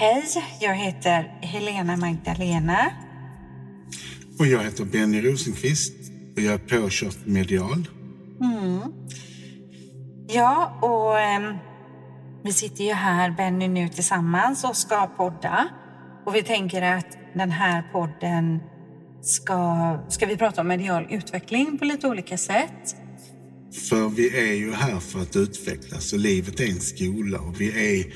[0.00, 0.24] Hej,
[0.60, 2.90] jag heter Helena Magdalena.
[4.38, 5.94] Och jag heter Benny Rosenqvist
[6.36, 7.88] och jag är påkört medial.
[10.28, 11.54] Ja, och ehm,
[12.44, 15.68] vi sitter ju här, Benny, nu tillsammans och ska podda.
[16.26, 18.58] Och vi tänker att den här podden
[19.22, 22.96] ska, ska vi prata om medial utveckling på lite olika sätt.
[23.88, 27.68] För vi är ju här för att utvecklas och livet är en skola och vi
[27.68, 28.12] är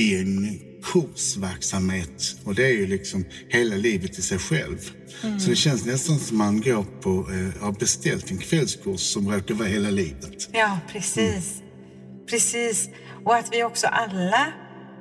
[0.00, 4.78] i en kursverksamhet och det är ju liksom hela livet i sig själv.
[5.38, 9.54] Så det känns nästan som man går på, eh, har beställt en kvällskurs som råkar
[9.54, 10.48] vara hela livet.
[10.52, 11.62] Ja, precis.
[12.30, 12.88] Precis.
[13.24, 14.52] Och att vi också alla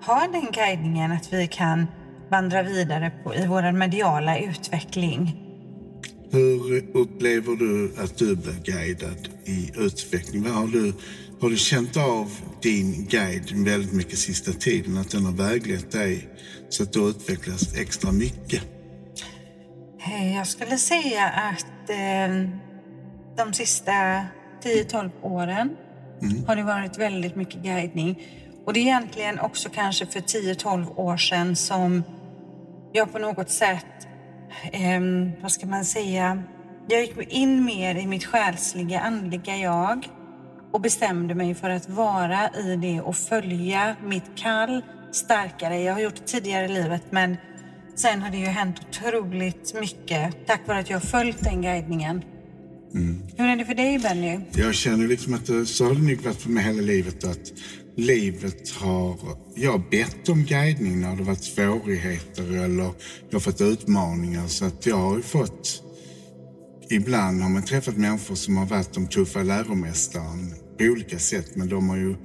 [0.02, 1.86] har den guidningen att vi kan
[2.31, 5.44] vandra vidare på, i vår mediala utveckling.
[6.31, 10.44] Hur upplever du att du blir guidad i utveckling?
[10.44, 10.94] Vad har, du,
[11.41, 14.98] har du känt av din guide väldigt mycket sista tiden?
[14.98, 16.30] Att den har väglett dig
[16.70, 18.64] så att du utvecklas extra mycket?
[20.36, 22.50] Jag skulle säga att eh,
[23.38, 23.92] de sista
[24.64, 25.70] 10-12 åren
[26.48, 28.22] har det varit väldigt mycket guidning.
[28.66, 32.04] Och det är egentligen också kanske för 10-12 år sedan som
[32.94, 34.08] jag på något sätt,
[34.72, 35.02] eh,
[35.42, 36.44] vad ska man säga,
[36.89, 40.08] jag gick in mer i mitt själsliga, andliga jag
[40.78, 45.81] och bestämde mig för att vara i det och följa mitt kall starkare.
[45.81, 47.38] Jag har gjort det tidigare i livet men
[47.95, 52.22] sen har det ju hänt otroligt mycket tack vare att jag har följt den guidningen.
[53.38, 54.39] Hur är det för dig Benny?
[54.55, 57.53] Jag känner liksom att det, så har det nog varit för mig hela livet att
[57.95, 59.17] livet har...
[59.55, 62.83] Jag har bett om guidning när det varit svårigheter eller
[63.30, 64.48] jag har fått utmaningar.
[64.48, 65.83] Så att jag har fått...
[66.89, 71.56] Ibland har man träffat människor som har varit de tuffa läromästaren på olika sätt.
[71.56, 72.16] Men de har ju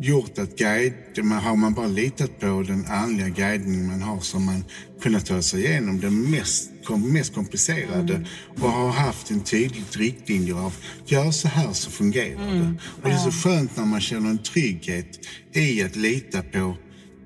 [0.00, 0.94] gjort att guide,
[1.42, 4.64] har man bara litat på den andliga guidning man har så har man
[5.00, 6.70] kunnat ta sig igenom det mest,
[7.12, 8.26] mest komplicerade
[8.60, 10.74] och har haft en tydlig riktlinje av
[11.06, 12.74] gör så här så fungerar det.
[13.02, 15.18] Och det är så skönt när man känner en trygghet
[15.52, 16.76] i att lita på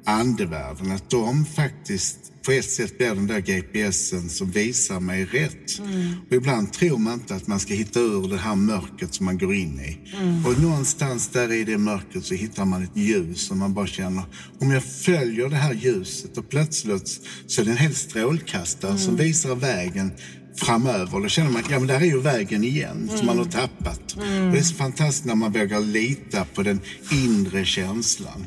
[0.04, 0.92] andevärlden.
[0.92, 5.80] Att de faktiskt på ett sätt blir den där GPSen som visar mig rätt.
[6.28, 9.38] Och ibland tror man inte att man ska hitta ur det här mörkret som man
[9.38, 9.98] går in i.
[10.46, 14.22] Och någonstans där i det mörkret så hittar man ett ljus som man bara känner,
[14.60, 19.16] om jag följer det här ljuset och plötsligt så är det en hel strålkastare som
[19.16, 20.12] visar vägen
[20.56, 21.20] framöver.
[21.20, 24.12] Då känner man, ja men där är ju vägen igen som man har tappat.
[24.12, 26.80] Och det är så fantastiskt när man vågar lita på den
[27.12, 28.46] inre känslan.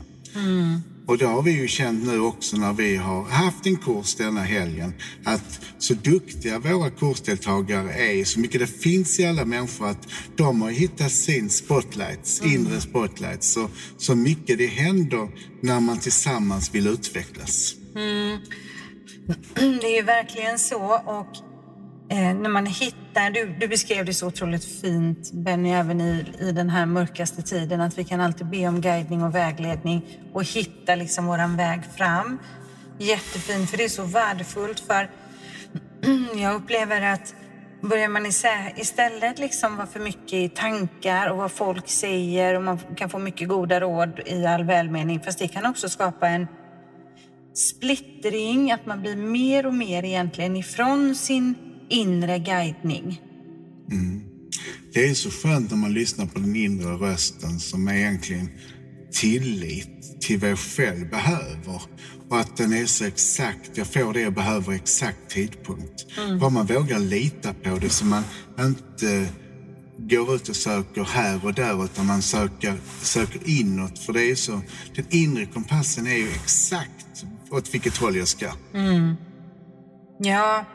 [1.07, 4.41] Och det har vi ju känt nu också när vi har haft en kurs denna
[4.41, 4.93] helgen.
[5.23, 10.61] Att så duktiga våra kursdeltagare är, så mycket det finns i alla människor att de
[10.61, 13.53] har hittat sin spotlights, inre spotlights.
[13.53, 15.29] Så, så mycket det händer
[15.61, 17.75] när man tillsammans vill utvecklas.
[19.55, 21.01] Det är ju verkligen så.
[21.05, 21.52] Och
[22.13, 26.51] Eh, när man hittar, du, du beskrev det så otroligt fint Benny, även i, i
[26.51, 30.95] den här mörkaste tiden, att vi kan alltid be om guidning och vägledning och hitta
[30.95, 32.39] liksom våran väg fram.
[32.97, 34.79] Jättefint, för det är så värdefullt.
[34.79, 35.09] För
[36.41, 37.35] jag upplever att
[37.81, 42.63] börjar man isä- istället liksom vara för mycket i tankar och vad folk säger och
[42.63, 46.47] man kan få mycket goda råd i all välmening, fast det kan också skapa en
[47.53, 53.21] splittring, att man blir mer och mer egentligen ifrån sin inre guidning.
[54.93, 58.49] Det är så skönt när man lyssnar på den inre rösten som är egentligen
[59.11, 61.81] tillit till vad jag själv behöver.
[62.29, 66.05] Och att den är så exakt, jag får det jag behöver exakt tidpunkt.
[66.39, 68.23] Bara man vågar lita på det så man
[68.59, 69.27] inte
[69.97, 73.99] går ut och söker här och där utan man söker, söker inåt.
[73.99, 74.61] För det är så,
[74.95, 78.51] den inre kompassen är ju exakt åt vilket håll jag ska.
[80.19, 80.65] Ja,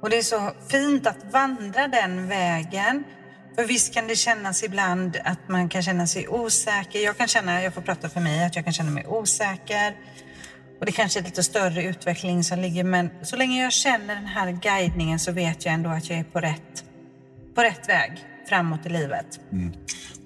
[0.00, 3.04] och det är så fint att vandra den vägen.
[3.54, 6.98] För visst kan det kännas ibland att man kan känna sig osäker.
[6.98, 9.96] Jag kan känna, jag får prata för mig, att jag kan känna mig osäker.
[10.80, 14.26] Och det kanske är lite större utveckling som ligger, men så länge jag känner den
[14.26, 16.84] här guidningen så vet jag ändå att jag är på rätt,
[17.54, 19.26] på rätt väg framåt i livet.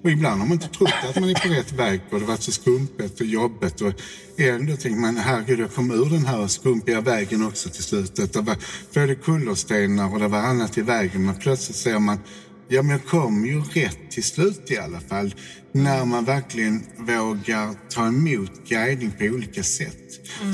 [0.03, 2.31] Och ibland har man inte trott att man är på rätt väg och det har
[2.31, 3.81] varit så skumpigt och jobbigt.
[3.81, 3.93] Och
[4.37, 8.33] ändå tänker man, herregud, jag kom ur den här skumpiga vägen också till slutet.
[8.33, 8.57] Det var
[8.93, 11.25] både kullerstenar och det var annat i vägen.
[11.25, 12.19] Men plötsligt ser man,
[12.67, 15.35] ja men jag kom ju rätt till slut i alla fall.
[15.71, 19.97] När man verkligen vågar ta emot guidning på olika sätt.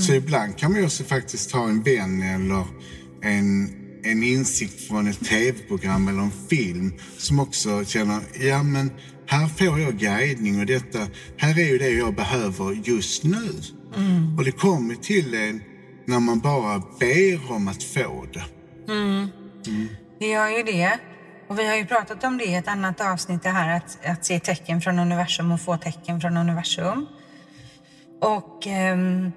[0.07, 2.65] Så ibland kan man ju också faktiskt ta en vän eller
[3.21, 8.91] en en insikt från ett tv-program eller en film som också känner, ja men
[9.25, 10.99] här får jag guidning och detta,
[11.37, 13.51] här är ju det jag behöver just nu.
[13.95, 14.37] Mm.
[14.37, 15.61] Och det kommer till en
[16.05, 18.45] när man bara ber om att få det.
[18.93, 19.27] Mm.
[19.67, 19.87] Mm.
[20.19, 20.99] Det gör ju det.
[21.47, 24.25] Och vi har ju pratat om det i ett annat avsnitt, det här att, att
[24.25, 27.07] se tecken från universum och få tecken från universum.
[28.21, 29.31] Och ehm,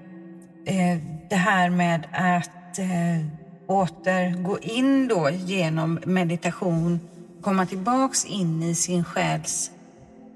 [0.67, 0.99] eh,
[1.31, 3.39] det här med att eh,
[3.70, 7.00] åter gå in då genom meditation,
[7.43, 9.70] komma tillbaks in i sin själs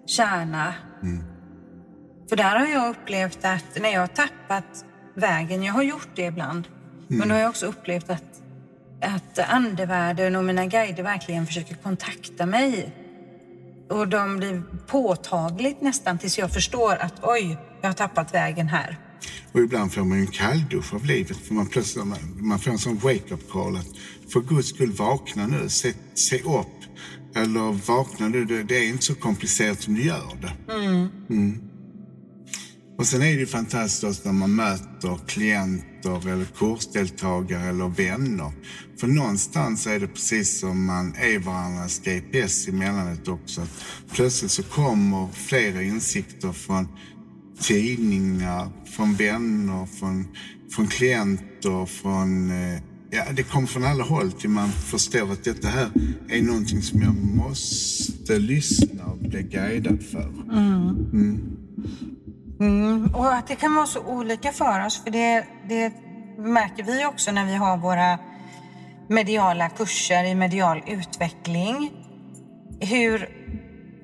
[0.06, 0.74] kärna.
[1.02, 1.24] Mm.
[2.28, 4.84] För där har jag upplevt att när jag har tappat
[5.14, 7.18] vägen, jag har gjort det ibland, mm.
[7.18, 8.42] men då har jag också upplevt att,
[9.02, 12.92] att andevärlden och mina guider verkligen försöker kontakta mig.
[13.90, 18.98] Och de blir påtagligt nästan tills jag förstår att oj, jag har tappat vägen här.
[19.52, 22.04] Och ibland får man ju en kalldusch av livet för man plötsligt
[22.36, 23.86] man får en sån wake-up call att
[24.32, 26.66] för guds skull vakna nu, se, se upp.
[27.36, 30.72] Eller vakna nu, det, det är inte så komplicerat som du gör det.
[30.72, 31.08] Mm.
[31.30, 31.60] Mm.
[32.98, 38.52] Och sen är det ju fantastiskt när man möter klienter eller kursdeltagare eller vänner.
[39.00, 43.66] För någonstans är det precis som man är varandras GPS emellanåt också.
[44.12, 46.88] Plötsligt så kommer flera insikter från
[47.60, 50.28] tidningar, från vänner, från,
[50.70, 52.50] från klienter, från...
[52.50, 52.80] Eh,
[53.10, 55.90] ja, det kommer från alla håll till man förstår att detta här
[56.28, 60.28] är någonting som jag måste lyssna och bli guidad för.
[60.52, 61.08] Mm.
[61.12, 61.56] Mm.
[62.60, 65.92] Mm, och att det kan vara så olika för oss, för det, det
[66.38, 68.18] märker vi också när vi har våra
[69.08, 71.92] mediala kurser i medial utveckling.
[72.80, 73.28] Hur,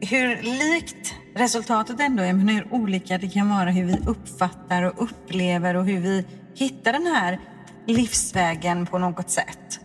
[0.00, 5.77] hur likt resultatet ändå är, hur olika det kan vara hur vi uppfattar och upplever
[5.77, 6.25] och hur vi
[6.55, 7.41] hittar den här
[7.87, 9.81] livsvägen på något sätt.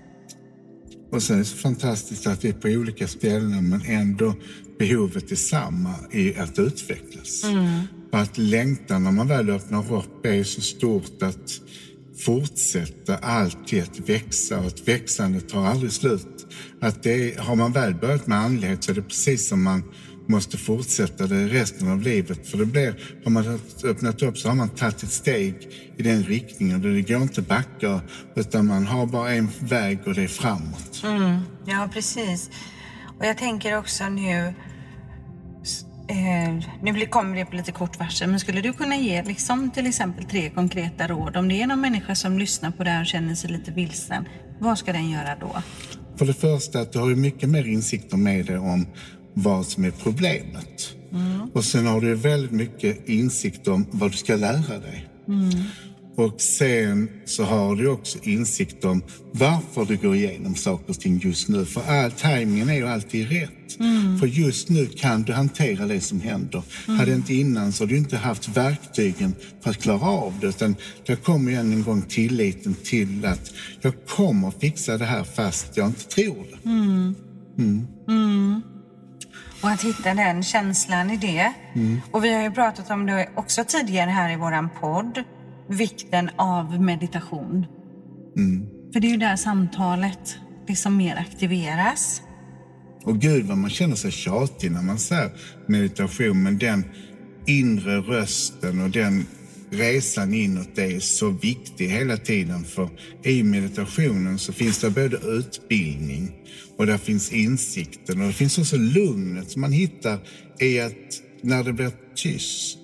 [1.12, 4.34] Och sen är det så fantastiskt att vi är på olika ställen men ändå
[4.80, 7.44] behovet är samma i att utvecklas.
[7.44, 7.82] Mm.
[8.12, 11.62] Och att längtan när man väl öppnar upp är så stort att
[12.18, 16.48] fortsätta alltid att växa och att växandet tar aldrig slut.
[16.82, 19.84] Att det, har man väl börjat med andlighet så är det precis som man
[20.28, 22.48] måste fortsätta det resten av livet.
[22.48, 25.56] För det blir, har man öppnat upp så har man tagit ett steg
[25.98, 26.82] i den riktningen.
[26.82, 28.02] Det går inte backa
[28.36, 31.02] utan man har bara en väg och det är framåt.
[31.04, 32.50] Mm, ja, precis.
[33.20, 34.54] Och jag tänker också nu
[36.08, 39.88] Eh, nu kommer det på lite kort varsel, men skulle du kunna ge liksom, till
[39.88, 41.38] exempel tre konkreta råd?
[41.38, 44.26] Om det är någon människa som lyssnar på det här och känner sig lite vilsen,
[44.60, 45.56] vad ska den göra då?
[46.18, 48.88] För det första, att du har ju mycket mer insikter med dig om
[49.36, 50.96] vad som är problemet.
[51.12, 51.50] Mm.
[51.54, 55.08] Och sen har du väldigt mycket insikt om vad du ska lära dig.
[55.28, 55.50] Mm.
[56.18, 59.02] Och sen så har du också insikt om
[59.32, 61.66] varför du går igenom saker och ting just nu.
[61.66, 63.80] För all tajmingen är ju alltid rätt.
[63.80, 64.20] Mm.
[64.20, 66.64] För just nu kan du hantera det som händer.
[66.88, 67.00] Mm.
[67.00, 70.48] Hade inte innan så har du inte haft verktygen för att klara av det.
[70.48, 73.52] Utan det kommer ju än en gång tilliten till att
[73.82, 76.70] jag kommer fixa det här fast jag inte tror det.
[76.70, 77.16] Mm.
[79.62, 81.54] Och att hitta den känslan i det.
[81.74, 82.02] Mm.
[82.12, 85.24] Och vi har ju pratat om det också tidigare här i våran podd
[85.68, 87.66] vikten av meditation.
[88.38, 88.68] Mm.
[88.94, 90.38] För det är ju där samtalet
[90.68, 92.22] liksom mer aktiveras.
[93.04, 95.32] Och gud vad man känner sig tjatig när man säger
[95.68, 96.86] meditation, men den
[97.46, 99.26] inre rösten och den
[99.70, 102.64] resan inåt är så viktig hela tiden.
[102.64, 102.90] För
[103.24, 106.32] i meditationen så finns det både utbildning
[106.78, 110.20] och där finns insikten och det finns också lugnet som man hittar
[110.60, 112.78] i att när det blir tyst,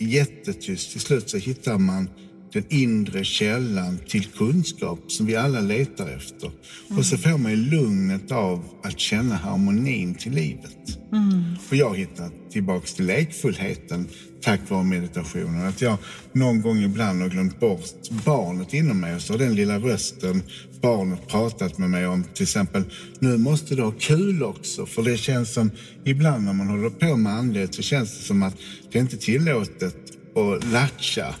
[0.00, 2.08] jättetyst, till slut så hittar man
[2.56, 6.50] den inre källan till kunskap som vi alla letar efter.
[6.86, 6.98] Mm.
[6.98, 10.98] Och så får man ju lugnet av att känna harmonin till livet.
[11.12, 11.44] Mm.
[11.70, 14.08] Och jag hittat tillbaks till lekfullheten
[14.42, 15.66] tack vare meditationen.
[15.66, 15.98] Att jag
[16.32, 20.42] någon gång ibland har glömt bort barnet inom mig och så har den lilla rösten
[20.82, 22.84] barnet pratat med mig om till exempel
[23.18, 25.70] nu måste du ha kul också för det känns som
[26.04, 28.54] ibland när man håller på med andlighet så känns det som att
[28.92, 29.96] det är inte tillåtet
[30.36, 31.34] att latcha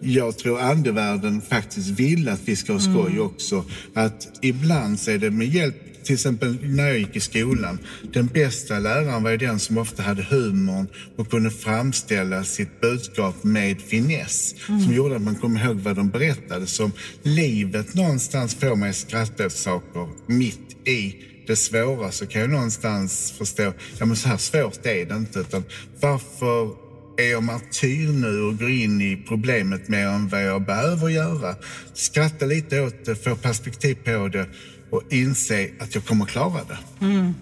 [0.00, 3.22] jag tror andevärlden faktiskt vill att vi ska ha skoj mm.
[3.22, 3.64] också.
[3.94, 7.78] Att ibland så är det med hjälp, till exempel när jag gick i skolan,
[8.12, 10.86] den bästa läraren var ju den som ofta hade humorn
[11.16, 14.54] och kunde framställa sitt budskap med finess.
[14.68, 14.80] Mm.
[14.80, 16.66] Som gjorde att man kom ihåg vad de berättade.
[16.66, 22.40] Som livet någonstans får mig att skratta åt saker mitt i det svåra så kan
[22.40, 25.38] jag någonstans förstå, ja men så här svårt är det inte.
[25.38, 25.64] Utan
[26.00, 26.87] varför
[27.18, 31.54] är jag martyr nu och går in i problemet mer än vad jag behöver göra.
[31.94, 34.46] Skratta lite åt det, få perspektiv på det
[34.90, 37.04] och inse att jag kommer klara det.
[37.06, 37.34] Mm.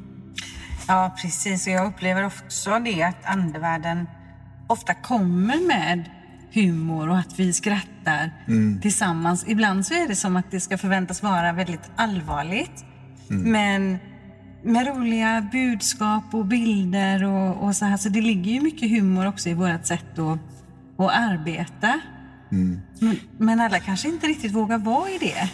[0.89, 1.67] Ja, precis.
[1.67, 4.07] Och jag upplever också det att andevärlden
[4.67, 6.05] ofta kommer med
[6.53, 8.81] humor och att vi skrattar mm.
[8.81, 9.45] tillsammans.
[9.49, 12.85] Ibland så är det som att det ska förväntas vara väldigt allvarligt.
[13.31, 13.53] Mm.
[13.53, 13.99] Men
[14.63, 17.97] med roliga budskap och bilder och, och, så här.
[17.97, 20.39] Så det ligger ju mycket humor också i vårt sätt att,
[20.97, 22.01] att arbeta.
[22.53, 22.81] Mm.
[23.01, 25.51] Men, men, alla kanske inte riktigt vågar vara i det.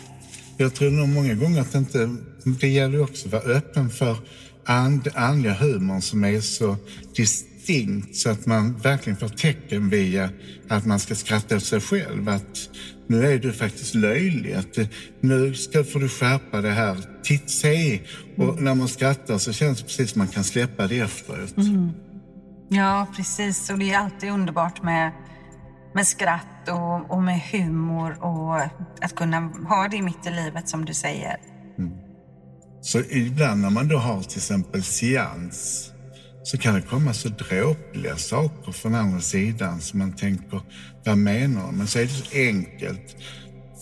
[0.56, 2.16] Jag tror nog många gånger att det inte...
[2.60, 4.16] Det gäller också att vara öppen för
[4.64, 6.76] and, andliga humorn som är så
[7.66, 10.30] distinkt så att man verkligen får tecken via
[10.68, 12.28] att man ska skratta åt sig själv.
[12.28, 12.68] Att
[13.06, 14.52] nu är du faktiskt löjlig.
[14.52, 14.78] Att
[15.20, 16.96] nu ska, får du skärpa det här.
[17.22, 18.00] Titt, se!
[18.36, 18.64] Och mm.
[18.64, 21.56] när man skrattar så känns det precis som man kan släppa det efteråt.
[21.56, 21.90] Mm.
[22.68, 23.70] Ja, precis.
[23.70, 25.12] Och det är alltid underbart med,
[25.94, 28.56] med skratt och, och med humor och
[29.00, 31.36] att kunna ha det mitt i livet som du säger.
[31.78, 31.92] Mm.
[32.80, 35.91] Så ibland när man då har till exempel seans
[36.44, 40.60] så kan det komma så dråpliga saker från andra sidan som man tänker,
[41.04, 41.76] vad menar de?
[41.76, 43.16] Men så är det så enkelt.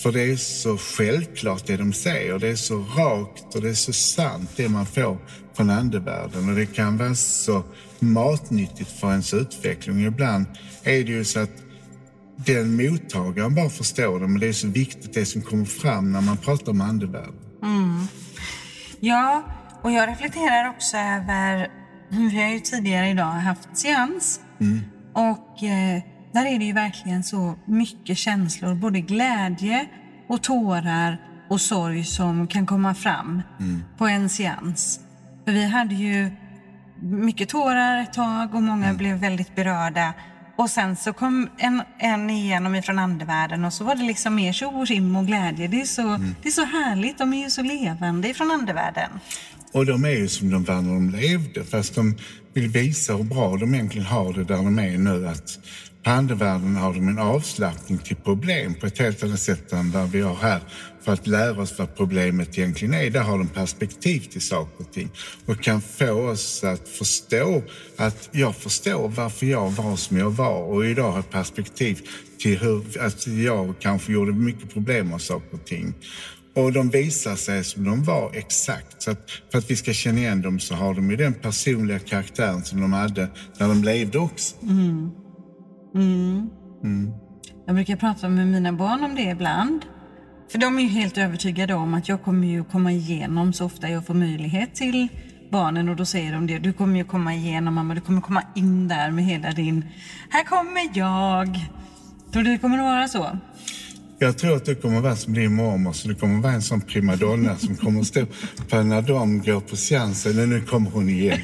[0.03, 2.39] För det är så självklart det de säger.
[2.39, 5.19] Det är så rakt och det är så sant det man får
[5.55, 6.49] från andevärlden.
[6.49, 7.63] Och det kan vara så
[7.99, 10.05] matnyttigt för ens utveckling.
[10.05, 10.47] Ibland
[10.83, 11.63] är det ju så att
[12.37, 16.21] den mottagaren bara förstår det, men det är så viktigt det som kommer fram när
[16.21, 17.35] man pratar om andevärlden.
[17.63, 18.07] Mm.
[19.01, 19.43] Ja,
[19.83, 21.80] och jag reflekterar också över
[22.11, 24.41] vi har ju tidigare idag haft seans.
[24.61, 24.81] Mm.
[25.13, 26.03] Och eh,
[26.33, 29.87] där är det ju verkligen så mycket känslor, både glädje
[30.29, 31.19] och tårar
[31.51, 33.83] och sorg som kan komma fram mm.
[33.99, 35.01] på en seans.
[35.45, 36.31] För vi hade ju
[37.03, 38.97] mycket tårar ett tag och många mm.
[38.97, 40.15] blev väldigt berörda.
[40.57, 44.53] Och sen så kom en, en igenom ifrån andevärlden och så var det liksom mer
[44.53, 45.69] tjo och och glädje.
[45.69, 46.35] Det är, så, mm.
[46.43, 49.11] det är så härligt, de är ju så levande ifrån andevärlden.
[49.73, 52.15] Och de är ju som de var när de levde, fast de
[52.55, 55.29] vill visa hur bra de egentligen har det där de är nu.
[55.29, 55.59] Att
[56.03, 60.21] pandevärlden har de en avslappning till problem på ett helt annat sätt än vad vi
[60.21, 60.61] har här.
[61.05, 63.11] För att lära oss vad problemet egentligen är.
[63.11, 65.11] Där har de perspektiv till saker och ting.
[65.47, 67.63] Och kan få oss att förstå
[67.97, 70.63] att jag förstår varför jag var som jag var.
[70.63, 72.01] Och idag har perspektiv
[72.39, 75.95] till hur att jag kanske gjorde mycket problem av saker och ting.
[76.55, 79.03] Och de visar sig som de var exakt.
[79.03, 81.99] Så att för att vi ska känna igen dem så har de ju den personliga
[81.99, 83.29] karaktären som de hade
[83.59, 84.57] när de levde också.
[84.63, 85.11] Mm.
[85.95, 86.51] Mm.
[86.85, 87.11] Mm.
[87.67, 89.85] Jag brukar prata med mina barn om det ibland.
[90.51, 93.89] För de är ju helt övertygade om att jag kommer ju komma igenom så ofta
[93.89, 95.09] jag får möjlighet till
[95.51, 96.59] barnen och då säger de det.
[96.59, 99.85] Du kommer ju komma igenom mamma, du kommer komma in där med hela din...
[100.31, 101.61] Här kommer jag!
[102.33, 103.39] Tror du det kommer att vara så?
[104.23, 106.81] Jag tror att du kommer vara som din mormor, så du kommer vara en sån
[106.81, 108.27] primadonna som kommer stå
[108.69, 110.51] på när de går på seansen.
[110.51, 111.41] Nu kommer hon igen.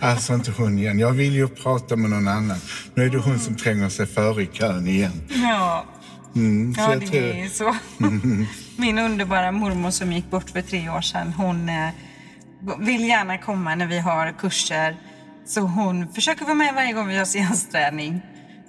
[0.00, 0.98] Alltså inte hon igen.
[0.98, 2.56] Jag vill ju prata med någon annan.
[2.94, 5.12] Nu är det hon som tränger sig före i kön igen.
[5.28, 5.84] Ja,
[6.34, 7.22] mm, ja det tror...
[7.22, 7.76] är så.
[8.82, 11.88] Min underbara mormor som gick bort för tre år sedan, hon eh,
[12.78, 14.96] vill gärna komma när vi har kurser.
[15.46, 18.22] Så hon försöker vara med varje gång vi har seansträning.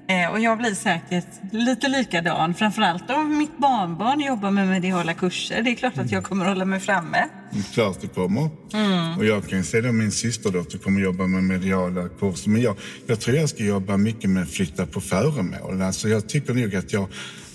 [0.10, 2.54] Eh, och jag blir säkert lite likadan.
[2.54, 5.62] Framförallt om mitt barnbarn jobbar med mediala kurser.
[5.62, 7.18] Det är klart att jag kommer att hålla mig framme.
[7.52, 8.50] Mm, klart det kommer.
[8.74, 9.18] Mm.
[9.18, 12.50] Och jag kan se att min systerdotter kommer jobba med mediala kurser.
[12.50, 12.76] Men jag,
[13.08, 15.82] jag tror jag ska jobba mycket med att flytta på föremål.
[15.82, 17.08] Alltså jag tycker nog att jag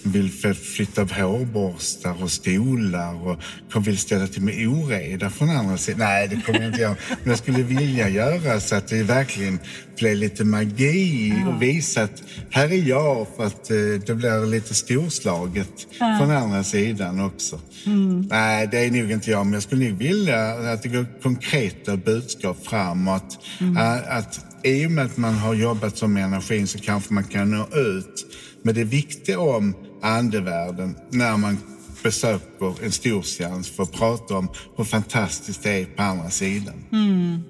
[0.02, 3.38] vill flytta hårborstar och stolar
[3.74, 5.98] och vill ställa till med oreda från andra sidan.
[5.98, 6.96] Nej, det kommer jag inte göra.
[7.08, 9.58] Men jag skulle vilja göra så att det verkligen
[9.96, 14.74] blir lite magi och visa att här är jag för att eh, det blir lite
[14.74, 16.16] storslaget ja.
[16.18, 17.60] från andra sidan också.
[17.86, 18.20] Mm.
[18.30, 21.96] Nej, det är nog inte jag, men jag skulle nog vilja att det går konkreta
[21.96, 23.38] budskap framåt.
[23.60, 23.76] Mm.
[23.76, 27.50] Att, att i och med att man har jobbat som energin så kanske man kan
[27.50, 28.26] nå ut
[28.62, 31.58] med det viktiga om andevärlden när man
[32.02, 36.74] besöker en stor seans för att prata om hur fantastiskt det är på andra sidan.
[36.92, 37.42] Mm.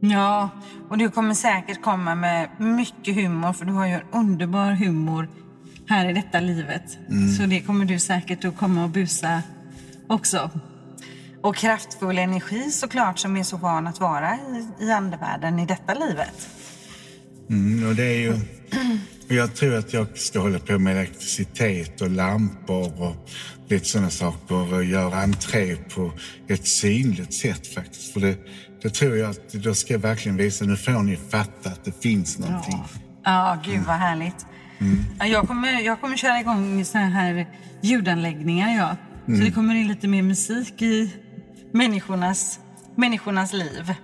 [0.00, 0.50] Ja,
[0.90, 5.28] och du kommer säkert komma med mycket humor för du har ju en underbar humor
[5.88, 6.98] här i detta livet.
[7.10, 7.32] Mm.
[7.32, 9.42] Så det kommer du säkert att komma och busa
[10.08, 10.50] också.
[11.42, 15.94] Och kraftfull energi såklart som är så van att vara i, i andevärlden i detta
[15.94, 16.48] livet.
[17.50, 18.32] Mm, och det är ju
[19.28, 23.30] jag tror att jag ska hålla på med elektricitet och lampor och
[23.68, 26.12] lite sådana saker och göra entré på
[26.48, 28.12] ett synligt sätt faktiskt.
[28.12, 28.36] För det,
[28.82, 32.02] det tror jag att då ska jag verkligen visa, nu får ni fatta att det
[32.02, 32.84] finns någonting.
[33.24, 34.46] Ja, ja gud vad härligt.
[34.78, 35.04] Mm.
[35.32, 37.46] Jag, kommer, jag kommer köra igång sådana här
[37.82, 38.96] ljudanläggningar, ja.
[39.26, 39.40] Mm.
[39.40, 41.14] Så det kommer in lite mer musik i
[41.72, 42.60] människornas,
[42.96, 43.94] människornas liv.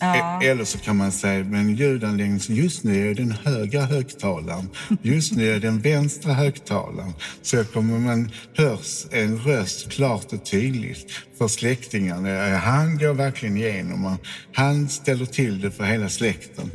[0.00, 0.42] Ja.
[0.42, 4.68] E- eller så kan man säga, men ljudanläggningen, just nu är den högra högtalaren,
[5.02, 7.12] just nu är den vänstra högtalaren.
[7.42, 12.56] Så kommer man hörs en röst klart och tydligt för släktingarna.
[12.56, 14.18] Han går verkligen igenom
[14.54, 16.70] han ställer till det för hela släkten.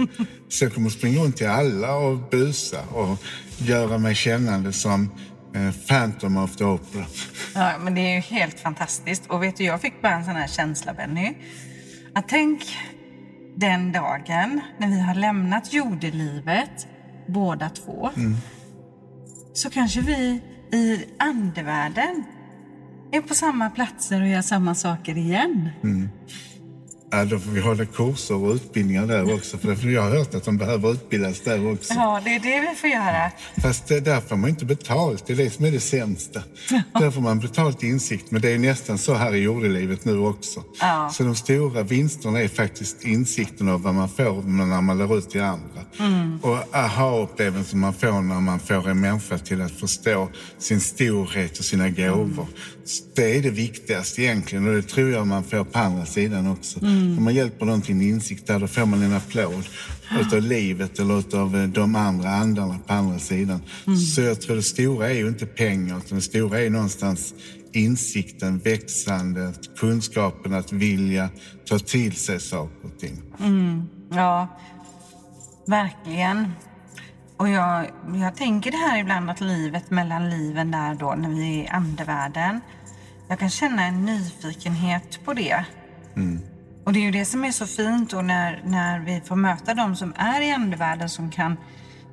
[0.50, 3.18] Så jag kommer springa runt till alla och busa och
[3.58, 5.12] göra mig kännande som
[5.56, 7.06] eh, Phantom of the Opera.
[7.56, 9.24] Ja, men det är ju helt fantastiskt.
[9.28, 11.34] Och vet du, jag fick bara en sån här känsla, Benny.
[12.14, 12.62] Att tänk
[13.56, 16.88] den dagen när vi har lämnat jordelivet,
[17.28, 18.36] båda två, mm.
[19.54, 22.24] så kanske vi i andevärlden
[23.12, 25.70] är på samma platser och gör samma saker igen.
[25.84, 26.10] Mm.
[27.12, 29.58] Ja, då får vi hålla kurser och utbildningar där också.
[29.58, 31.94] För jag har hört att de behöver utbildas där också.
[31.94, 33.32] Ja, det är det vi får göra.
[33.62, 35.28] Fast där får man inte betalt.
[35.28, 36.42] Det är det som är det sämsta.
[37.00, 38.32] Där får man betalt insikt.
[38.32, 40.64] Men det är nästan så här i jordelivet nu också.
[40.80, 41.10] Ja.
[41.14, 45.30] Så de stora vinsterna är faktiskt insikten av vad man får när man lär ut
[45.30, 45.82] till andra.
[46.00, 46.40] Mm.
[46.42, 51.66] Och aha-upplevelsen man får när man får en människa till att förstå sin storhet och
[51.66, 52.44] sina gåvor.
[52.44, 52.48] Mm.
[53.16, 56.82] Det är det viktigaste egentligen och det tror jag man får på andra sidan också.
[56.82, 57.18] Mm.
[57.18, 59.64] Om man hjälper någon till en insikt där, då får man en applåd
[60.22, 63.62] utav livet eller utav eh, de andra andarna på andra sidan.
[63.88, 64.00] Mm.
[64.00, 67.34] Så jag tror det stora är ju inte pengar, utan det stora är någonstans
[67.74, 71.30] insikten, växandet, kunskapen att vilja
[71.66, 73.22] ta till sig saker och ting.
[73.40, 73.84] Mm.
[74.12, 74.48] Ja,
[75.68, 76.52] verkligen.
[77.38, 81.60] Och jag, jag tänker det här ibland att livet mellan liven där då när vi
[81.60, 82.62] är i andevärlden.
[83.28, 85.66] Jag kan känna en nyfikenhet på det.
[86.16, 86.40] Mm.
[86.84, 89.74] Och det är ju det som är så fint då när, när vi får möta
[89.74, 91.58] de som är i andevärlden som kan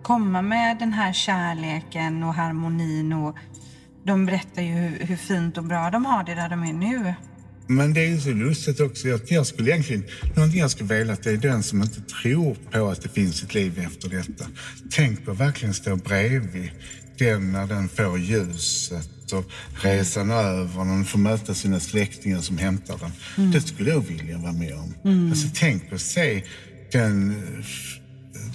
[0.02, 3.37] komma med den här kärleken och harmonin och
[4.04, 7.14] de berättar ju hur, hur fint och bra de har det där de är nu.
[7.66, 9.09] Men det är ju så lustigt också.
[9.09, 10.04] Jag, jag skulle egentligen,
[10.37, 13.42] någonting jag skulle vilja att det är den som inte tror på att det finns
[13.42, 14.45] ett liv efter detta.
[14.90, 16.71] Tänk på verkligen stå bredvid
[17.19, 19.50] den när den får ljuset och
[19.82, 23.12] resan över när den får möta sina släktingar som hämtar den.
[23.38, 23.50] Mm.
[23.50, 24.95] Det skulle jag vilja vara med om.
[25.04, 25.30] Mm.
[25.30, 26.42] Alltså tänk att se
[26.92, 27.34] den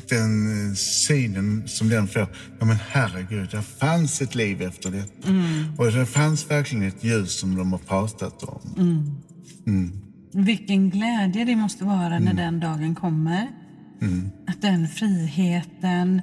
[0.10, 2.28] den synen som den får.
[2.60, 5.30] Ja men herregud, det fanns ett liv efter detta.
[5.30, 5.76] Mm.
[5.78, 8.62] Och det fanns verkligen ett ljus som de har pratat om.
[8.78, 9.16] Mm.
[9.68, 10.02] Mm.
[10.34, 12.36] Vilken glädje det måste vara när mm.
[12.36, 13.48] den dagen kommer.
[14.02, 14.30] Mm.
[14.48, 16.22] Att den friheten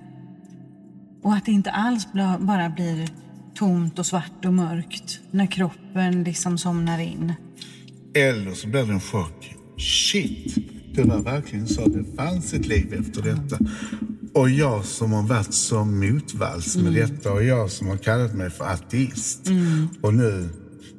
[1.22, 2.08] och att det inte alls
[2.40, 3.08] bara blir
[3.54, 7.32] tomt och svart och mörkt när kroppen liksom somnar in.
[8.14, 9.54] Eller så blir det en chock.
[9.78, 10.54] Shit,
[10.94, 11.88] det var verkligen så.
[11.88, 13.58] Det fanns ett liv efter detta.
[14.34, 16.94] Och jag som har varit så motvalls med mm.
[16.94, 19.48] detta och jag som har kallat mig för ateist.
[19.48, 19.88] Mm.
[20.00, 20.48] Och nu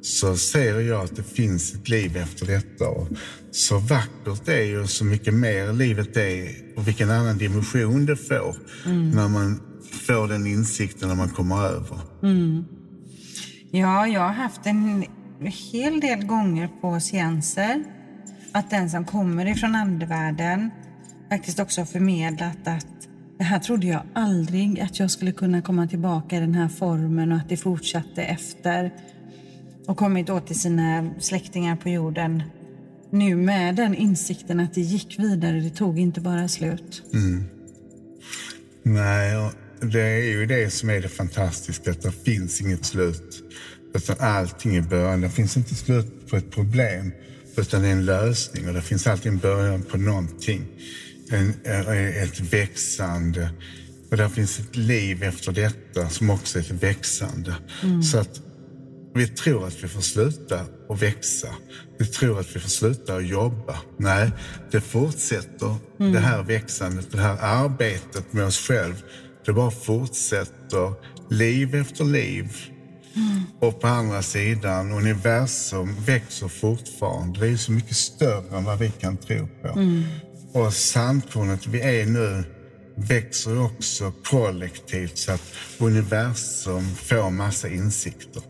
[0.02, 2.88] så ser jag att det finns ett liv efter detta.
[2.88, 3.08] Och
[3.50, 8.16] så vackert det är och så mycket mer livet är och vilken annan dimension det
[8.16, 9.10] får mm.
[9.10, 9.60] när man
[9.92, 11.98] får den insikten när man kommer över.
[12.22, 12.64] Mm.
[13.70, 15.04] Ja, jag har haft en
[15.40, 17.84] hel del gånger på seanser
[18.52, 20.70] att den som kommer ifrån andevärlden
[21.30, 22.86] faktiskt också har förmedlat att
[23.38, 27.32] det här trodde jag aldrig att jag skulle kunna komma tillbaka i den här formen
[27.32, 28.90] och att det fortsatte efter.
[29.86, 32.42] Och kommit då till sina släktingar på jorden
[33.10, 37.02] nu med den insikten att det gick vidare, det tog inte bara slut.
[37.12, 37.44] Mm.
[38.82, 43.42] Nej, det är ju det som är det fantastiska, att det finns inget slut.
[43.94, 45.20] Utan allting är början.
[45.20, 47.12] Det finns inte slut på ett problem.
[47.56, 50.66] Utan det är en lösning och det finns alltid en början på någonting.
[51.30, 51.54] En,
[52.22, 53.50] ett växande.
[54.10, 57.54] Och där finns ett liv efter detta som också är ett växande.
[57.82, 58.02] Mm.
[58.02, 58.40] Så att
[59.14, 61.48] vi tror att vi får sluta att växa.
[61.98, 63.78] Vi tror att vi får sluta att jobba.
[63.96, 64.30] Nej,
[64.70, 65.74] det fortsätter.
[66.00, 66.12] Mm.
[66.12, 68.98] Det här växandet, det här arbetet med oss själva.
[69.46, 70.92] Det bara fortsätter.
[71.30, 72.52] Liv efter liv
[73.16, 73.42] Mm.
[73.60, 77.40] Och på andra sidan, universum växer fortfarande.
[77.40, 79.68] Det är så mycket större än vad vi kan tro på.
[79.68, 80.04] Mm.
[80.52, 82.44] Och sandkornet vi är nu
[82.96, 85.42] växer också kollektivt så att
[85.78, 88.42] universum får massa insikter.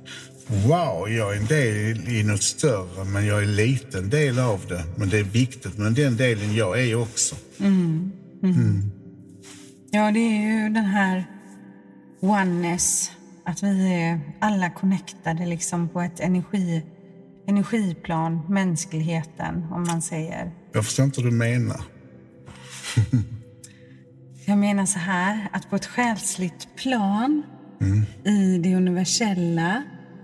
[0.47, 4.61] Wow, jag är en del i något större, men jag är en liten del av
[4.69, 4.85] det.
[4.97, 7.37] Men det är viktigt, men den delen jag är också.
[7.59, 8.13] Mm.
[9.97, 10.05] Mm.
[10.05, 11.27] Ja, det är ju den här
[12.21, 13.11] oneness
[13.45, 16.83] att vi är alla connectade liksom på ett energi,
[17.47, 20.53] energiplan, mänskligheten, om man säger.
[20.73, 21.81] Jag förstår inte vad du menar.
[24.49, 27.43] Jag menar så här, att på ett själsligt plan
[27.81, 28.03] mm.
[28.25, 29.83] i det universella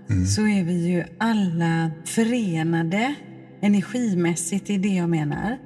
[0.09, 0.25] mm.
[0.25, 3.15] så är vi ju alla förenade
[3.61, 5.57] energimässigt, det är det jag menar.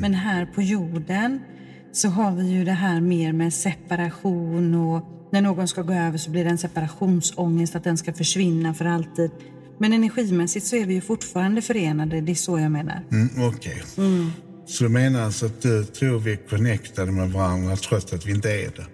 [0.00, 1.40] Men här på jorden
[1.92, 6.18] så har vi ju det här mer med separation och när någon ska gå över
[6.18, 9.30] så blir det en separationsångest att den ska försvinna för alltid.
[9.78, 13.02] Men energimässigt så är vi ju fortfarande förenade, det är så jag menar.
[13.12, 13.82] Mm, Okej.
[14.66, 18.30] Så du menar alltså att du tror vi är connectade med varandra trots att vi
[18.30, 18.86] inte är det?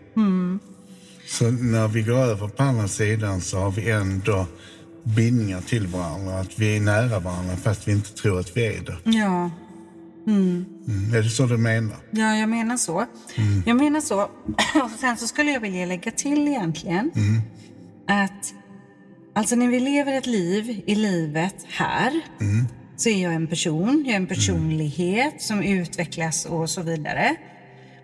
[1.26, 4.46] Så när vi går över på andra sidan så har vi ändå
[5.02, 8.80] bindningar till varandra, att vi är nära varandra fast vi inte tror att vi är
[8.82, 8.96] det.
[9.04, 9.50] Ja,
[10.26, 10.64] Mm.
[11.14, 11.96] Är det så du menar?
[12.10, 13.06] Ja, jag menar så.
[13.66, 14.22] Jag menar så.
[14.84, 17.10] Och sen så skulle jag vilja lägga till egentligen
[18.08, 18.54] att
[19.34, 22.20] alltså när vi lever ett liv i livet här
[22.96, 27.36] så är jag en person, jag är en personlighet som utvecklas och så vidare.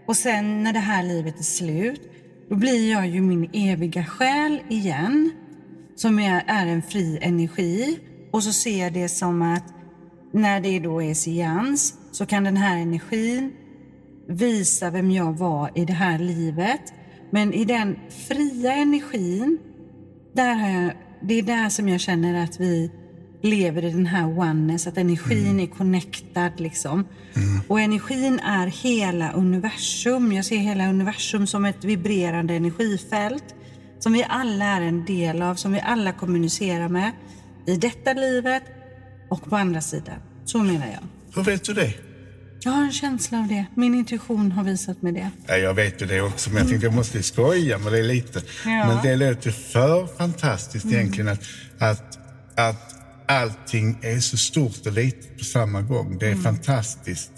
[0.07, 2.01] Och sen när det här livet är slut,
[2.49, 5.31] då blir jag ju min eviga själ igen
[5.97, 7.99] som är, är en fri energi.
[8.31, 9.65] Och så ser jag det som att
[10.33, 13.53] när det då är seans så kan den här energin
[14.29, 16.93] visa vem jag var i det här livet.
[17.31, 17.97] Men i den
[18.29, 19.59] fria energin,
[20.35, 20.93] där har jag,
[21.23, 22.91] det är där som jag känner att vi
[23.43, 27.05] lever i den här oneness, att energin är connectad liksom.
[27.69, 30.33] Och energin är hela universum.
[30.33, 33.55] Jag ser hela universum som ett vibrerande energifält
[34.03, 37.13] som vi alla är en del av, som vi alla kommunicerar med
[37.67, 38.63] i detta livet
[39.29, 40.19] och på andra sidan.
[40.45, 41.20] Så menar jag.
[41.35, 41.95] Hur vet du det?
[42.63, 43.65] Jag har en känsla av det.
[43.75, 45.31] Min intuition har visat mig det.
[45.47, 48.43] Ja, jag vet ju det också, men jag tänkte jag måste skoja med det lite.
[48.65, 48.87] Ja.
[48.87, 51.41] Men det låter för fantastiskt egentligen att,
[51.79, 52.19] att,
[52.57, 52.95] att
[53.29, 56.19] allting är så stort och litet på samma gång.
[56.19, 57.33] Det är fantastiskt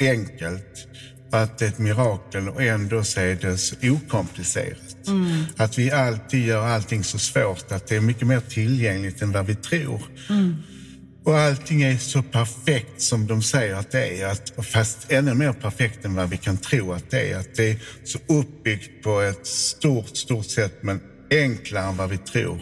[0.00, 0.86] enkelt
[1.30, 4.96] att det är ett mirakel och ändå så är det så okomplicerat.
[5.56, 9.46] Att vi alltid gör allting så svårt att det är mycket mer tillgängligt än vad
[9.46, 10.02] vi tror.
[11.24, 15.52] Och allting är så perfekt som de säger att det är, att, fast ännu mer
[15.52, 17.38] perfekt än vad vi kan tro att det är.
[17.38, 21.00] Att det är så uppbyggt på ett stort, stort sätt men
[21.30, 22.60] enklare än vad vi tror.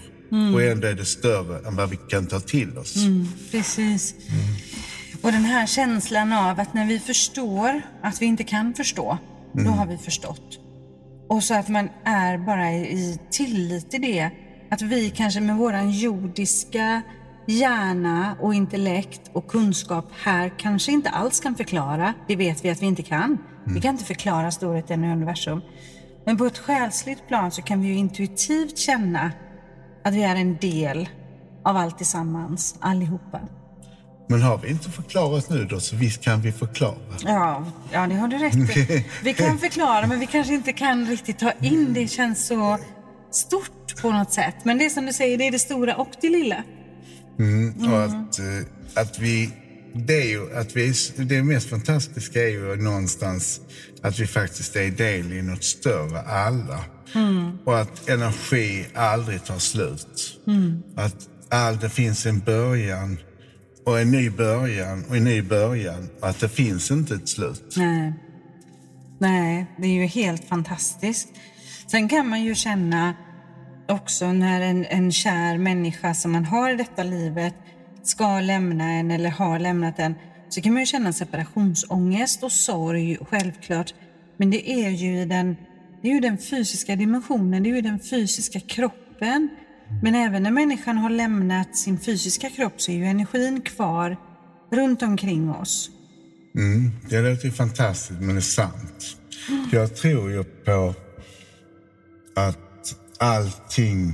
[0.54, 2.94] Och ändå är det större än vad vi kan ta till oss.
[3.50, 4.14] Precis.
[5.22, 9.18] Och den här känslan av att när vi förstår att vi inte kan förstå,
[9.52, 10.58] då har vi förstått.
[11.28, 14.30] Och så att man är bara i, i tillit till det.
[14.70, 17.02] Att vi kanske med våran jordiska
[17.46, 22.14] hjärna och intellekt och kunskap här kanske inte alls kan förklara.
[22.28, 23.38] Det vet vi att vi inte kan.
[23.64, 25.60] Vi kan inte förklara storheten i universum.
[26.24, 29.32] Men på ett själsligt plan så kan vi ju intuitivt känna
[30.04, 31.08] att vi är en del
[31.64, 33.40] av allt tillsammans, allihopa.
[34.28, 36.94] Men har vi inte förklarat nu då, så visst kan vi förklara.
[37.24, 39.04] Ja, ja det har du rätt i.
[39.24, 41.92] Vi kan förklara, men vi kanske inte kan riktigt ta in.
[41.92, 42.78] Det känns så
[43.30, 44.54] stort på något sätt.
[44.62, 46.62] Men det är som du säger, det är det stora och det lilla.
[47.90, 49.50] Och att, eh, att vi...
[49.94, 53.60] Det, är ju, att vi, det mest fantastiska är ju någonstans
[54.02, 56.84] att vi faktiskt är del i något större, alla.
[57.64, 60.40] Och att energi aldrig tar slut.
[60.96, 63.18] Att all, det finns en början
[63.84, 66.08] och en ny början och en ny början.
[66.20, 67.74] Och att det finns inte ett slut.
[67.76, 68.12] Nej.
[69.18, 71.28] Nej, det är ju helt fantastiskt.
[71.90, 73.14] Sen kan man ju känna
[73.88, 77.54] också när en, en kär människa som man har i detta livet
[78.02, 80.14] ska lämna en eller har lämnat en
[80.48, 83.94] så kan man ju känna separationsångest och sorg, självklart.
[84.36, 85.56] Men det är ju i den,
[86.02, 89.48] det är ju den fysiska dimensionen, det är ju den fysiska kroppen.
[90.02, 94.16] Men även när människan har lämnat sin fysiska kropp så är ju energin kvar
[94.72, 95.90] runt omkring oss.
[96.54, 99.16] Mm, det låter fantastiskt, men det är sant.
[99.72, 100.94] Jag tror ju på
[102.36, 102.65] att
[103.18, 104.12] allting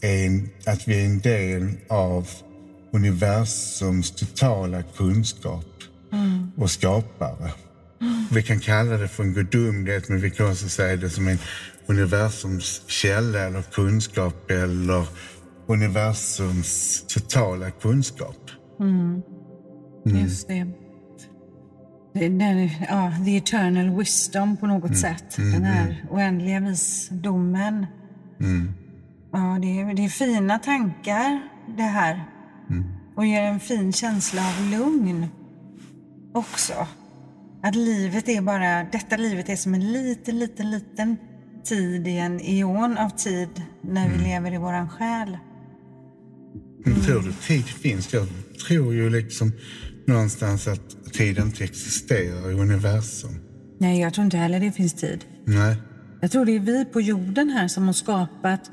[0.00, 2.28] är en, att vi är en del av
[2.92, 5.64] universums totala kunskap
[6.56, 7.52] och skapare.
[8.32, 11.38] Vi kan kalla det för en gudomlighet, men vi kan också säga det som en
[11.86, 15.06] universums källa eller kunskap eller
[15.66, 18.36] universums totala kunskap.
[20.04, 20.66] Just det.
[22.14, 25.36] Det- Den, ja, the eternal wisdom på något sätt.
[25.36, 27.86] Den här oändliga visdomen.
[29.32, 31.40] Ja, det är, det är fina tankar
[31.76, 32.24] det här.
[33.16, 35.26] Och ger en fin känsla av lugn
[36.34, 36.86] också.
[37.62, 41.16] Att livet är bara, detta livet är som en liten, liten, liten
[41.64, 45.38] tid i en eon av tid när vi lever i våran själ.
[46.84, 48.12] Men tror du tid finns?
[48.12, 48.28] Jag
[48.68, 49.52] tror ju liksom
[50.06, 53.30] någonstans att tid inte existerar i universum.
[53.78, 55.24] Nej, jag tror inte heller det finns tid.
[55.44, 55.76] Nej.
[56.20, 58.70] Jag tror det är vi på jorden här som har skapat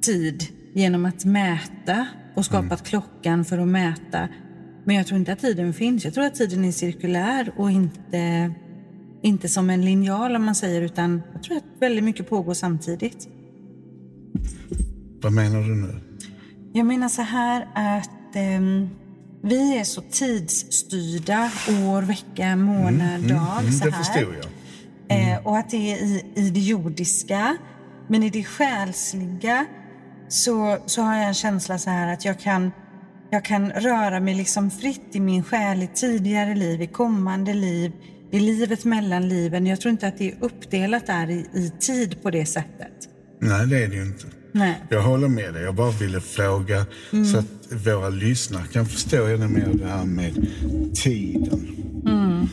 [0.00, 0.44] tid
[0.74, 4.28] genom att mäta och skapat klockan för att mäta.
[4.84, 6.04] Men jag tror inte att tiden finns.
[6.04, 8.52] Jag tror att tiden är cirkulär och inte,
[9.22, 13.28] inte som en linjal om man säger, utan jag tror att väldigt mycket pågår samtidigt.
[15.22, 16.00] Vad menar du nu?
[16.72, 18.88] Jag menar så här att eh,
[19.42, 23.60] vi är så tidsstyrda, år, vecka, månad, mm, dag.
[23.60, 24.04] Mm, så det här.
[24.04, 24.59] förstår jag.
[25.10, 25.32] Mm.
[25.32, 27.56] Eh, och att det är i, i det jordiska.
[28.08, 29.66] Men i det själsliga
[30.28, 32.70] så, så har jag en känsla så här att jag kan,
[33.30, 37.92] jag kan röra mig liksom fritt i min själ i tidigare liv, i kommande liv,
[38.30, 39.66] i livet mellan liven.
[39.66, 42.92] Jag tror inte att det är uppdelat där i, i tid på det sättet.
[43.40, 44.26] Nej, det är det ju inte.
[44.52, 44.74] Nej.
[44.88, 45.62] Jag håller med dig.
[45.62, 47.24] Jag bara ville fråga mm.
[47.24, 47.46] så att
[47.86, 50.46] våra lyssnare kan förstå ännu mer det här med
[50.94, 51.66] tiden.
[52.06, 52.48] Mm.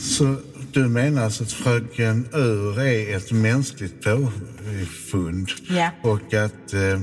[0.00, 0.36] Så
[0.72, 5.90] du menar alltså att Fröken Ur är ett mänskligt påfund ja.
[6.02, 7.00] och att eh,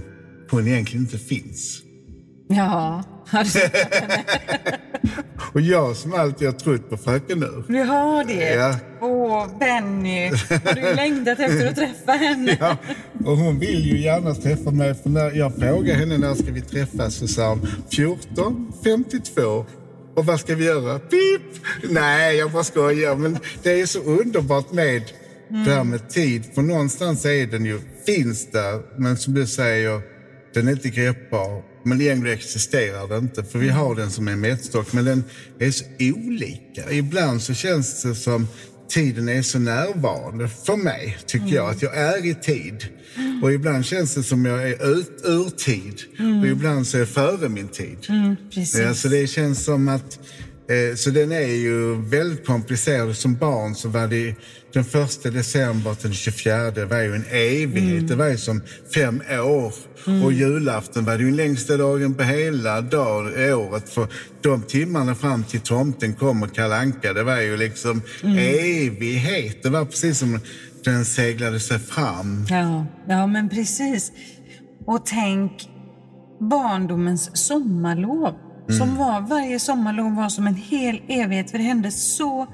[0.51, 1.81] hon egentligen inte finns?
[2.47, 3.03] Ja,
[3.45, 3.75] sett
[5.53, 7.63] Och jag som alltid har trott på Fröken Ur.
[7.67, 8.53] Du har det?
[8.53, 8.75] Ja.
[9.01, 10.27] Åh, Benny.
[10.27, 12.57] Har du längtat efter att träffa henne?
[12.59, 12.77] Ja,
[13.25, 14.95] och hon vill ju gärna träffa mig.
[14.95, 19.65] För när jag frågade henne när ska vi träffas så sa hon 14.52.
[20.15, 20.99] Och vad ska vi göra?
[20.99, 21.41] Pip!
[21.89, 23.15] Nej, jag bara skojar.
[23.15, 25.03] Men det är så underbart med
[25.49, 25.65] mm.
[25.65, 26.45] det här med tid.
[26.55, 28.99] För någonstans är den ju, finns där.
[28.99, 30.01] Men som du säger,
[30.53, 31.63] den är inte greppbar.
[31.83, 33.43] Men egentligen existerar den inte.
[33.43, 34.93] För vi har den som en mätstock.
[34.93, 35.23] Men den
[35.59, 36.91] är så olika.
[36.91, 38.47] Ibland så känns det som
[38.89, 41.55] tiden är så närvarande för mig, tycker mm.
[41.55, 41.69] jag.
[41.69, 42.85] Att jag är i tid.
[43.15, 43.43] Mm.
[43.43, 46.01] Och ibland känns det som jag är ut, ur tid.
[46.19, 46.39] Mm.
[46.39, 47.97] Och ibland så är jag före min tid.
[48.09, 48.35] Mm.
[48.73, 50.19] Ja, så det känns som att...
[50.69, 53.17] Eh, så den är ju väldigt komplicerad.
[53.17, 54.35] Som barn så var det
[54.73, 57.93] den första december till den 24 var ju en evighet.
[57.93, 58.07] Mm.
[58.07, 58.61] Det var ju som
[58.93, 59.73] fem år.
[60.07, 60.23] Mm.
[60.23, 63.25] Och julafton var ju den längsta dagen på hela dag,
[63.57, 63.89] året.
[63.89, 64.07] För
[64.41, 68.37] de timmarna fram till tomten kom och kalanka, det var ju liksom mm.
[68.37, 69.63] evighet.
[69.63, 70.39] Det var precis som
[70.83, 72.45] den seglade sig fram.
[72.49, 74.11] Ja, ja men precis.
[74.85, 75.69] Och tänk
[76.39, 78.35] barndomens sommarlov.
[78.67, 78.97] Som mm.
[78.97, 82.47] var, varje sommarlov var som en hel evighet för det hände så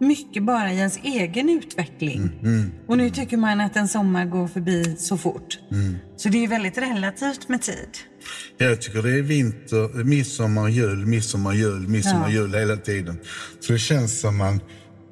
[0.00, 2.18] mycket bara i ens egen utveckling.
[2.18, 5.58] Mm, mm, och nu tycker man att en sommar går förbi så fort.
[5.72, 5.96] Mm.
[6.16, 7.98] Så det är väldigt relativt med tid.
[8.58, 12.34] Jag tycker det är vinter, midsommar, jul, midsommar, jul, midsommar, ja.
[12.34, 13.20] jul hela tiden.
[13.60, 14.60] Så det känns som man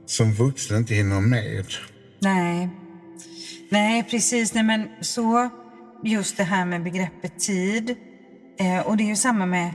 [0.07, 1.66] som vuxen inte hinner med.
[2.20, 2.70] Nej,
[3.70, 4.55] Nej precis.
[4.55, 5.51] Nej, men så
[6.05, 7.96] just det här med begreppet tid.
[8.61, 9.72] Eh, och det är ju samma med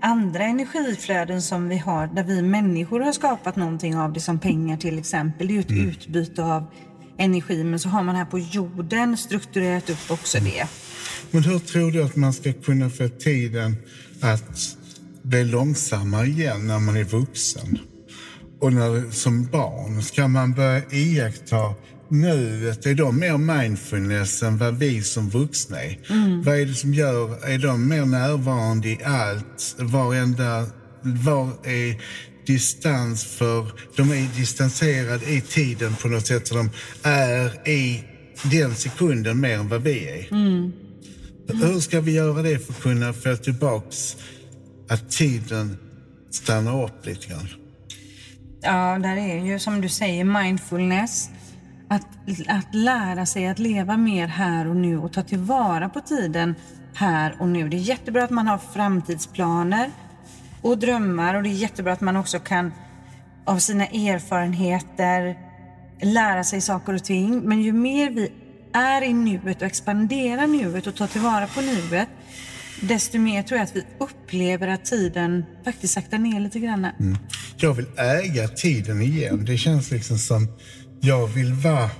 [0.00, 4.76] andra energiflöden som vi har där vi människor har skapat någonting av det som pengar
[4.76, 5.46] till exempel.
[5.46, 5.88] Det är ju ett mm.
[5.88, 6.66] utbyte av
[7.18, 10.68] energi men så har man här på jorden strukturerat upp också det.
[11.30, 13.76] Men hur tror du att man ska kunna få tiden
[14.20, 14.76] att
[15.22, 17.78] bli långsammare igen när man är vuxen?
[18.60, 21.74] Och när, som barn, ska man börja iaktta
[22.08, 25.98] nuet, är de mer mindfulness än vad vi som vuxna är?
[26.10, 26.42] Mm.
[26.42, 30.66] Vad är det som gör, är de mer närvarande i allt, varenda,
[31.02, 32.02] var är
[32.46, 33.66] distans för,
[33.96, 36.70] de är distanserade i tiden på något sätt, så de
[37.02, 38.04] är i
[38.42, 40.32] den sekunden mer än vad vi är.
[40.32, 40.72] Mm.
[41.48, 44.16] Hur ska vi göra det för att kunna få tillbaks
[44.88, 45.76] att tiden
[46.30, 47.48] stannar upp lite grann?
[48.62, 51.30] Ja, där är ju som du säger mindfulness.
[51.88, 52.06] Att,
[52.48, 56.54] att lära sig att leva mer här och nu och ta tillvara på tiden
[56.94, 57.68] här och nu.
[57.68, 59.90] Det är jättebra att man har framtidsplaner
[60.62, 62.72] och drömmar och det är jättebra att man också kan
[63.44, 65.36] av sina erfarenheter
[66.02, 67.40] lära sig saker och ting.
[67.40, 68.32] Men ju mer vi
[68.72, 72.08] är i nuet och expanderar nuet och tar tillvara på nuet
[72.80, 76.84] desto mer tror jag att vi upplever att tiden faktiskt saktar ner lite grann.
[76.84, 77.18] Mm.
[77.56, 79.44] Jag vill äga tiden igen.
[79.44, 80.48] Det känns liksom som
[81.06, 81.90] jag vill vara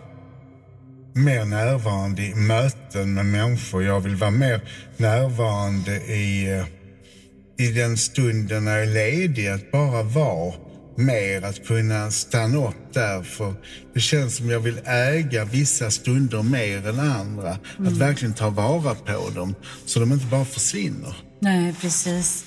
[1.15, 3.85] mer närvarande i möten med människor.
[3.85, 4.61] Jag vill vara mer
[4.97, 9.49] närvarande i, eh, i den stunden när jag är ledig.
[9.49, 10.55] Att bara vara
[10.97, 13.23] mer, att kunna stanna upp där.
[13.23, 13.55] För
[13.95, 17.59] det känns som jag vill äga vissa stunder mer än andra.
[17.79, 17.93] Mm.
[17.93, 19.55] Att verkligen ta vara på dem
[19.87, 21.17] så de inte bara försvinner.
[21.41, 22.45] Nej, precis.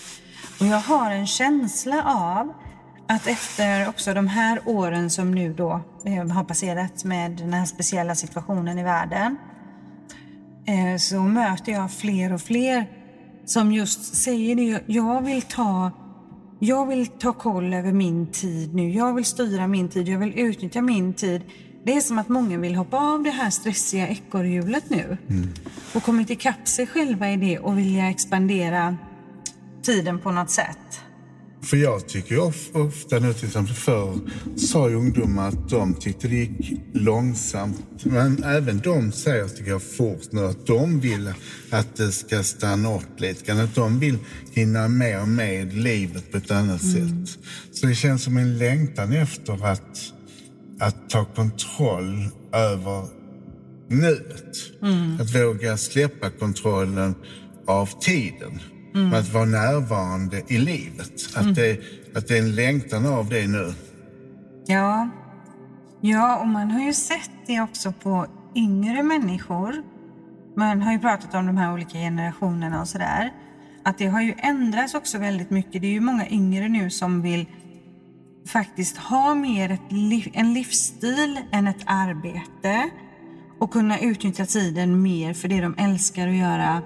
[0.59, 2.53] Och jag har en känsla av
[3.09, 7.65] att efter också de här åren som nu då eh, har passerat med den här
[7.65, 9.37] speciella situationen i världen
[10.65, 12.85] eh, så möter jag fler och fler
[13.45, 14.83] som just säger det.
[14.85, 15.91] Jag vill ta
[16.59, 18.89] jag vill ta koll över min tid nu.
[18.89, 20.07] Jag vill styra min tid.
[20.07, 21.41] Jag vill utnyttja min tid.
[21.83, 25.49] Det är som att många vill hoppa av det här stressiga ekorrhjulet nu mm.
[25.95, 28.97] och kommit ikapp sig själva i det och vilja expandera
[29.81, 31.08] tiden på något sätt.
[31.61, 32.39] För jag tycker
[32.73, 34.19] ofta nu till exempel förr
[34.57, 38.05] sa ungdomar att de tyckte det gick långsamt.
[38.05, 41.33] Men även de säger tycker jag fort nu att de vill
[41.69, 44.17] att det ska stanna upp lite Att de vill
[44.51, 47.25] hinna med och med livet på ett annat mm.
[47.25, 47.43] sätt.
[47.71, 50.13] Så det känns som en längtan efter att,
[50.79, 53.07] att ta kontroll över
[53.89, 54.57] nuet.
[54.81, 55.21] Mm.
[55.21, 57.15] Att våga släppa kontrollen
[57.67, 58.59] av tiden.
[58.99, 59.13] Mm.
[59.13, 61.13] Att vara närvarande i livet.
[61.35, 61.53] Att, mm.
[61.53, 61.79] det,
[62.15, 63.73] att det är en längtan av det nu.
[64.65, 65.09] Ja.
[66.01, 69.83] ja, och man har ju sett det också på yngre människor.
[70.55, 73.33] Man har ju pratat om de här olika generationerna och sådär.
[73.83, 75.81] Att det har ju ändrats också väldigt mycket.
[75.81, 77.45] Det är ju många yngre nu som vill
[78.47, 82.89] faktiskt ha mer ett liv, en livsstil än ett arbete
[83.59, 86.81] och kunna utnyttja tiden mer för det de älskar att göra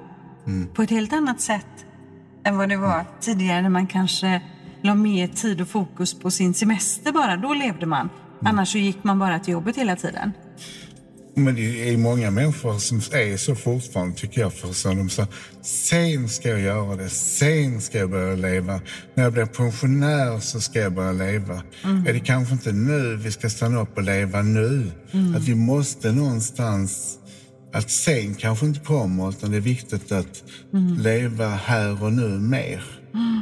[0.45, 0.67] mm.
[0.73, 1.85] på ett helt annat sätt
[2.45, 4.41] än vad det var tidigare när man kanske
[4.81, 7.37] la mer tid och fokus på sin semester bara.
[7.37, 8.09] Då levde man.
[8.45, 10.31] Annars så gick man bara till jobbet hela tiden.
[11.35, 14.53] Men det är många människor som är så fortfarande, tycker jag.
[14.53, 15.29] För så de säger,
[15.61, 18.81] sen ska jag göra det, sen ska jag börja leva.
[19.15, 21.61] När jag blir pensionär så ska jag börja leva.
[21.83, 22.07] Mm.
[22.07, 24.91] Är det kanske inte nu vi ska stanna upp och leva nu?
[25.11, 25.35] Mm.
[25.35, 27.19] Att vi måste någonstans
[27.73, 30.97] att sen kanske inte kommer, utan det är viktigt att mm.
[30.97, 32.83] leva här och nu mer.
[33.13, 33.41] Mm.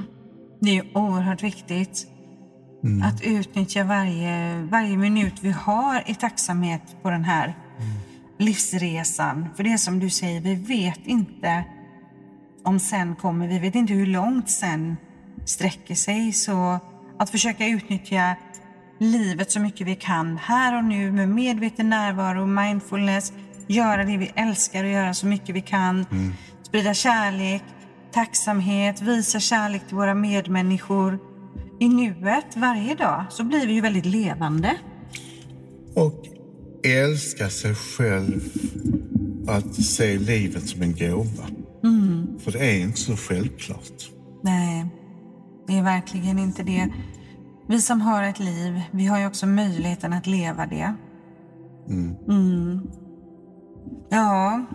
[0.61, 2.07] Det är oerhört viktigt.
[2.83, 3.01] Mm.
[3.01, 7.91] Att utnyttja varje, varje minut vi har i tacksamhet på den här mm.
[8.39, 9.47] livsresan.
[9.55, 11.63] För det är som du säger, vi vet inte
[12.63, 13.47] om sen kommer.
[13.47, 14.97] Vi vet inte hur långt sen
[15.45, 16.33] sträcker sig.
[16.33, 16.79] Så
[17.19, 18.35] att försöka utnyttja
[18.99, 23.33] livet så mycket vi kan här och nu med medveten närvaro, mindfulness,
[23.67, 26.06] göra det vi älskar och göra så mycket vi kan.
[26.12, 26.34] Mm.
[26.63, 27.63] Sprida kärlek,
[28.13, 31.19] tacksamhet, visa kärlek till våra medmänniskor.
[31.80, 34.76] I nuet, varje dag, så blir vi ju väldigt levande.
[35.95, 36.26] Och
[36.84, 38.41] älska sig själv
[39.47, 41.47] att se livet som en gåva.
[41.84, 42.39] Mm.
[42.39, 44.12] För det är inte så självklart.
[44.43, 44.86] Nej,
[45.67, 46.88] det är verkligen inte det.
[47.67, 50.93] Vi som har ett liv, vi har ju också möjligheten att leva det.
[51.89, 52.15] Mm.
[52.28, 52.88] Mm.
[54.12, 54.65] Ja.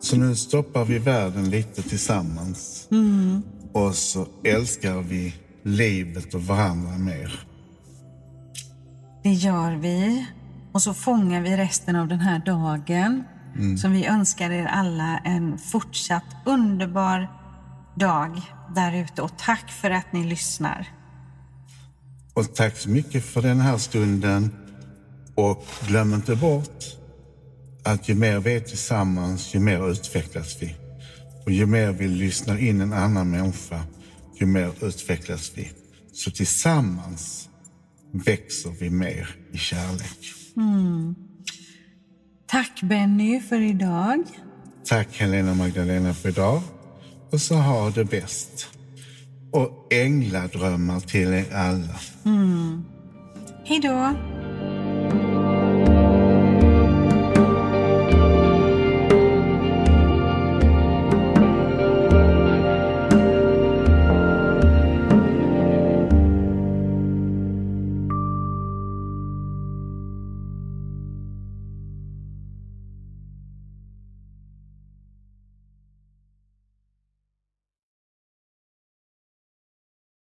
[0.00, 2.88] Så nu stoppar vi världen lite tillsammans.
[2.90, 3.42] Mm.
[3.72, 7.40] Och så älskar vi livet och varandra mer.
[9.22, 10.26] Det gör vi.
[10.72, 13.24] Och så fångar vi resten av den här dagen.
[13.56, 13.78] Mm.
[13.78, 17.28] Så vi önskar er alla en fortsatt underbar
[17.96, 18.40] dag
[18.74, 19.22] där ute.
[19.22, 20.88] Och tack för att ni lyssnar.
[22.34, 24.50] Och tack så mycket för den här stunden.
[25.34, 26.84] Och glöm inte bort
[27.88, 30.74] att ju mer vi är tillsammans, ju mer utvecklas vi.
[31.44, 33.82] Och ju mer vi lyssnar in en annan människa,
[34.40, 35.70] ju mer utvecklas vi.
[36.12, 37.48] Så tillsammans
[38.12, 40.18] växer vi mer i kärlek.
[40.56, 41.14] Mm.
[42.46, 44.24] Tack Benny för idag.
[44.84, 46.62] Tack Helena Magdalena för idag.
[47.30, 48.68] Och så ha det bäst.
[49.52, 52.00] Och ängladrömmar till er alla.
[52.24, 52.84] Mm.
[53.64, 54.14] Hej då.